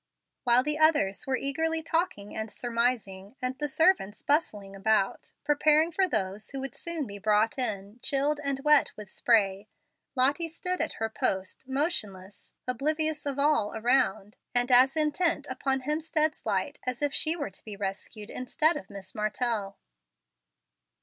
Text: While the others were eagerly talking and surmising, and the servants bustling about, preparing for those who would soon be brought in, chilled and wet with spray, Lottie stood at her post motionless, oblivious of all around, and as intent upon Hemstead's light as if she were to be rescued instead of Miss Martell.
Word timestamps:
While 0.45 0.63
the 0.63 0.79
others 0.79 1.27
were 1.27 1.37
eagerly 1.37 1.83
talking 1.83 2.35
and 2.35 2.51
surmising, 2.51 3.35
and 3.39 3.55
the 3.59 3.67
servants 3.67 4.23
bustling 4.23 4.75
about, 4.75 5.33
preparing 5.43 5.91
for 5.91 6.07
those 6.07 6.49
who 6.49 6.59
would 6.61 6.73
soon 6.73 7.05
be 7.05 7.19
brought 7.19 7.59
in, 7.59 7.99
chilled 8.01 8.39
and 8.43 8.59
wet 8.63 8.93
with 8.97 9.11
spray, 9.11 9.67
Lottie 10.15 10.47
stood 10.49 10.81
at 10.81 10.93
her 10.93 11.07
post 11.07 11.67
motionless, 11.69 12.55
oblivious 12.67 13.27
of 13.27 13.37
all 13.37 13.75
around, 13.75 14.37
and 14.55 14.71
as 14.71 14.95
intent 14.97 15.45
upon 15.51 15.81
Hemstead's 15.81 16.47
light 16.47 16.79
as 16.87 17.03
if 17.03 17.13
she 17.13 17.35
were 17.35 17.51
to 17.51 17.63
be 17.63 17.75
rescued 17.77 18.31
instead 18.31 18.75
of 18.75 18.89
Miss 18.89 19.13
Martell. 19.13 19.77